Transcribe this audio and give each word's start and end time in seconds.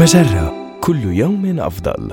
مجرة 0.00 0.78
كل 0.80 1.04
يوم 1.04 1.60
أفضل. 1.60 2.10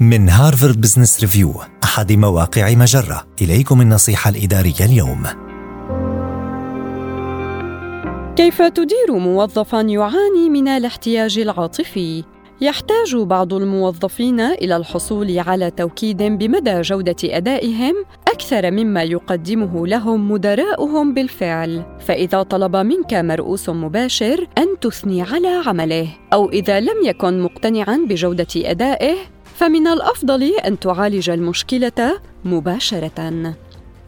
من 0.00 0.28
هارفارد 0.28 0.80
بزنس 0.80 1.20
ريفيو 1.20 1.54
أحد 1.84 2.12
مواقع 2.12 2.74
مجرة. 2.74 3.26
إليكم 3.42 3.80
النصيحة 3.80 4.30
الإدارية 4.30 4.84
اليوم. 4.84 5.22
كيف 8.36 8.62
تدير 8.62 9.18
موظفا 9.18 9.80
يعاني 9.80 10.50
من 10.50 10.68
الاحتياج 10.68 11.38
العاطفي؟ 11.38 12.24
يحتاج 12.60 13.16
بعض 13.16 13.54
الموظفين 13.54 14.40
إلى 14.40 14.76
الحصول 14.76 15.38
على 15.38 15.70
توكيد 15.70 16.22
بمدى 16.22 16.80
جودة 16.80 17.16
أدائهم 17.24 17.94
أكثر 18.36 18.70
مما 18.70 19.02
يقدمه 19.02 19.86
لهم 19.86 20.30
مدراؤهم 20.32 21.14
بالفعل. 21.14 21.82
فإذا 22.06 22.42
طلب 22.42 22.76
منك 22.76 23.14
مرؤوس 23.14 23.68
مباشر 23.68 24.46
أن 24.58 24.66
تثني 24.80 25.22
على 25.22 25.62
عمله 25.66 26.08
أو 26.32 26.50
إذا 26.50 26.80
لم 26.80 26.98
يكن 27.04 27.40
مقتنعا 27.40 27.96
بجودة 28.08 28.46
أدائه 28.56 29.16
فمن 29.54 29.86
الأفضل 29.86 30.42
أن 30.42 30.78
تعالج 30.78 31.30
المشكلة 31.30 32.20
مباشرة. 32.44 33.54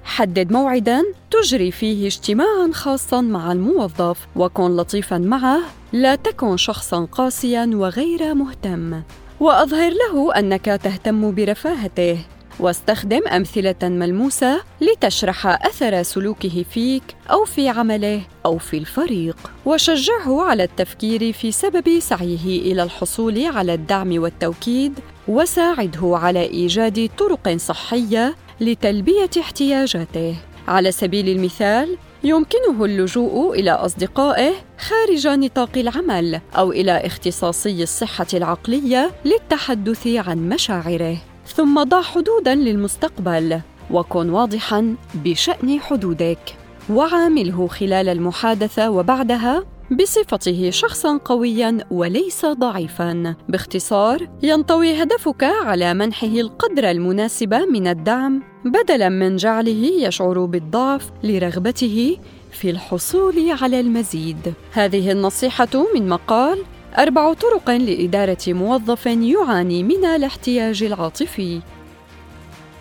حدد 0.04 0.52
موعدا 0.52 1.02
تجري 1.30 1.70
فيه 1.70 2.06
اجتماعا 2.06 2.70
خاصا 2.72 3.20
مع 3.20 3.52
الموظف 3.52 4.26
وكن 4.36 4.76
لطيفا 4.76 5.18
معه 5.18 5.60
لا 5.92 6.14
تكن 6.14 6.56
شخصا 6.56 7.04
قاسيا 7.12 7.70
وغير 7.74 8.34
مهتم. 8.34 9.02
وأظهر 9.40 9.92
له 9.92 10.38
أنك 10.38 10.64
تهتم 10.64 11.34
برفاهته. 11.34 12.18
واستخدم 12.60 13.28
أمثلة 13.28 13.74
ملموسة 13.82 14.60
لتشرح 14.80 15.46
أثر 15.46 16.02
سلوكه 16.02 16.64
فيك 16.70 17.02
أو 17.30 17.44
في 17.44 17.68
عمله 17.68 18.20
أو 18.46 18.58
في 18.58 18.78
الفريق. 18.78 19.36
وشجعه 19.66 20.42
على 20.42 20.62
التفكير 20.62 21.32
في 21.32 21.52
سبب 21.52 21.98
سعيه 21.98 22.72
إلى 22.72 22.82
الحصول 22.82 23.46
على 23.46 23.74
الدعم 23.74 24.22
والتوكيد 24.22 24.98
وساعده 25.28 26.18
على 26.22 26.42
إيجاد 26.42 27.10
طرق 27.18 27.56
صحية 27.56 28.34
لتلبية 28.60 29.30
احتياجاته. 29.40 30.36
على 30.68 30.92
سبيل 30.92 31.28
المثال 31.28 31.96
يمكنه 32.24 32.84
اللجوء 32.84 33.60
إلى 33.60 33.70
أصدقائه 33.70 34.52
خارج 34.78 35.28
نطاق 35.28 35.70
العمل 35.76 36.40
أو 36.56 36.72
إلى 36.72 37.06
اختصاصي 37.06 37.82
الصحة 37.82 38.26
العقلية 38.34 39.10
للتحدث 39.24 40.06
عن 40.06 40.48
مشاعره. 40.48 41.16
ثم 41.54 41.82
ضع 41.82 42.02
حدودا 42.02 42.54
للمستقبل 42.54 43.60
وكن 43.90 44.30
واضحا 44.30 44.96
بشأن 45.14 45.80
حدودك. 45.80 46.56
وعامله 46.90 47.66
خلال 47.66 48.08
المحادثة 48.08 48.90
وبعدها 48.90 49.64
بصفته 49.90 50.70
شخصا 50.70 51.16
قويا 51.24 51.78
وليس 51.90 52.46
ضعيفا. 52.46 53.34
باختصار 53.48 54.28
ينطوي 54.42 55.02
هدفك 55.02 55.44
على 55.44 55.94
منحه 55.94 56.26
القدر 56.26 56.90
المناسب 56.90 57.54
من 57.54 57.86
الدعم 57.86 58.42
بدلا 58.64 59.08
من 59.08 59.36
جعله 59.36 59.90
يشعر 60.02 60.44
بالضعف 60.44 61.10
لرغبته 61.24 62.18
في 62.52 62.70
الحصول 62.70 63.50
على 63.62 63.80
المزيد. 63.80 64.54
هذه 64.72 65.12
النصيحة 65.12 65.86
من 65.94 66.08
مقال 66.08 66.58
أربع 66.98 67.32
طرق 67.32 67.70
لإدارة 67.70 68.38
موظف 68.48 69.06
يعاني 69.06 69.82
من 69.82 70.04
الاحتياج 70.04 70.82
العاطفي 70.82 71.60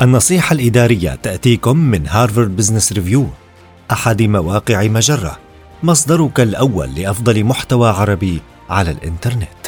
النصيحة 0.01 0.53
الإدارية 0.53 1.15
تأتيكم 1.15 1.77
من 1.77 2.07
هارفارد 2.07 2.55
بزنس 2.55 2.93
ريفيو 2.93 3.25
أحد 3.91 4.21
مواقع 4.21 4.87
مجرة 4.87 5.37
مصدرك 5.83 6.39
الأول 6.39 6.95
لأفضل 6.95 7.43
محتوى 7.43 7.89
عربي 7.89 8.41
على 8.69 8.91
الإنترنت 8.91 9.67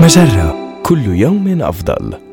مجرة 0.00 0.80
كل 0.82 1.06
يوم 1.06 1.62
أفضل. 1.62 2.29